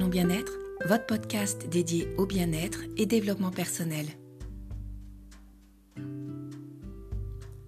bien-être, 0.00 0.52
votre 0.86 1.06
podcast 1.06 1.68
dédié 1.68 2.08
au 2.16 2.24
bien-être 2.24 2.80
et 2.96 3.04
développement 3.04 3.50
personnel. 3.50 4.06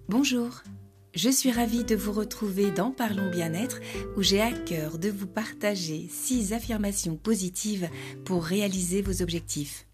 Bonjour, 0.09 0.63
je 1.13 1.29
suis 1.29 1.51
ravie 1.51 1.83
de 1.83 1.95
vous 1.95 2.11
retrouver 2.11 2.71
dans 2.71 2.91
Parlons 2.91 3.29
bien-être 3.29 3.79
où 4.17 4.23
j'ai 4.23 4.41
à 4.41 4.51
cœur 4.51 4.97
de 4.97 5.09
vous 5.09 5.27
partager 5.27 6.07
6 6.09 6.53
affirmations 6.53 7.15
positives 7.15 7.89
pour 8.25 8.43
réaliser 8.43 9.01
vos 9.01 9.21
objectifs. 9.21 9.87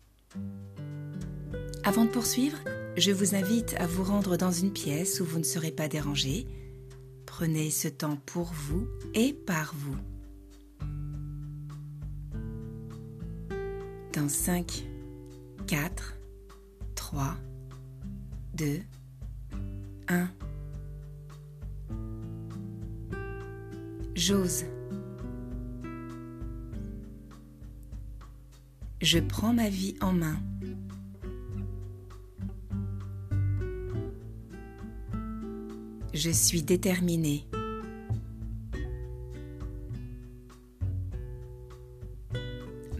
Avant 1.84 2.06
de 2.06 2.10
poursuivre, 2.10 2.58
je 2.98 3.12
vous 3.12 3.36
invite 3.36 3.76
à 3.78 3.88
vous 3.88 4.04
rendre 4.04 4.38
dans 4.38 4.52
une 4.52 4.72
pièce 4.72 5.20
où 5.20 5.26
vous 5.26 5.40
ne 5.40 5.44
serez 5.44 5.72
pas 5.72 5.90
dérangé. 5.90 6.48
Prenez 7.26 7.72
ce 7.72 7.88
temps 7.90 8.18
pour 8.26 8.52
vous 8.54 8.88
et 9.14 9.34
par 9.34 9.74
vous. 9.76 9.98
Dans 14.14 14.28
5, 14.28 14.86
4, 15.68 16.18
3, 16.96 17.38
2, 18.56 18.80
1. 20.10 20.28
J'ose. 24.16 24.66
Je 29.02 29.20
prends 29.20 29.54
ma 29.54 29.70
vie 29.70 29.96
en 30.02 30.14
main. 30.14 30.38
Je 36.14 36.30
suis 36.30 36.64
déterminée. 36.64 37.48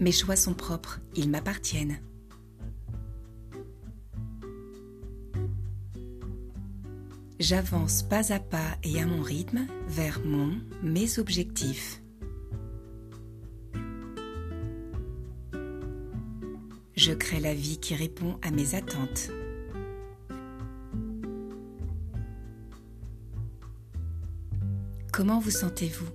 Mes 0.02 0.10
choix 0.10 0.34
sont 0.34 0.54
propres, 0.54 0.98
ils 1.14 1.30
m'appartiennent. 1.30 2.00
J'avance 7.38 8.02
pas 8.02 8.32
à 8.32 8.40
pas 8.40 8.76
et 8.82 9.00
à 9.00 9.06
mon 9.06 9.22
rythme 9.22 9.64
vers 9.86 10.20
mon, 10.24 10.58
mes 10.82 11.20
objectifs. 11.20 12.02
Je 16.96 17.12
crée 17.12 17.38
la 17.38 17.54
vie 17.54 17.78
qui 17.78 17.94
répond 17.94 18.40
à 18.42 18.50
mes 18.50 18.74
attentes. 18.74 19.30
Comment 25.12 25.38
vous 25.38 25.52
sentez-vous? 25.52 26.10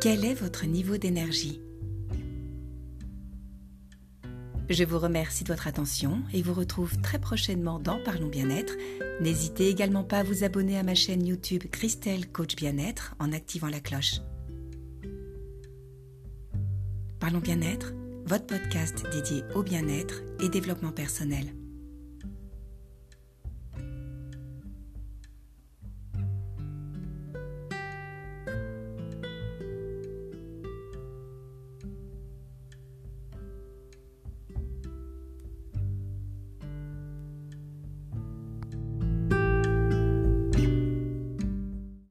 Quel 0.00 0.24
est 0.24 0.34
votre 0.34 0.66
niveau 0.66 0.96
d'énergie? 0.96 1.61
Je 4.72 4.84
vous 4.84 4.98
remercie 4.98 5.44
de 5.44 5.48
votre 5.48 5.66
attention 5.66 6.22
et 6.32 6.42
vous 6.42 6.54
retrouve 6.54 7.00
très 7.00 7.18
prochainement 7.18 7.78
dans 7.78 8.02
Parlons 8.02 8.28
Bien-être. 8.28 8.74
N'hésitez 9.20 9.68
également 9.68 10.04
pas 10.04 10.18
à 10.18 10.22
vous 10.22 10.44
abonner 10.44 10.78
à 10.78 10.82
ma 10.82 10.94
chaîne 10.94 11.26
YouTube 11.26 11.64
Christelle 11.70 12.28
Coach 12.28 12.56
Bien-être 12.56 13.14
en 13.18 13.32
activant 13.32 13.68
la 13.68 13.80
cloche. 13.80 14.20
Parlons 17.20 17.40
Bien-être, 17.40 17.92
votre 18.24 18.46
podcast 18.46 19.04
dédié 19.12 19.42
au 19.54 19.62
bien-être 19.62 20.22
et 20.40 20.48
développement 20.48 20.92
personnel. 20.92 21.52